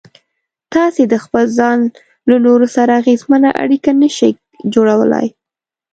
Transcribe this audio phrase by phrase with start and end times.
[0.73, 1.79] تاسې د خپل ځان
[2.29, 4.31] له نورو سره اغېزمنه اړيکه نشئ
[4.73, 5.27] جوړولای.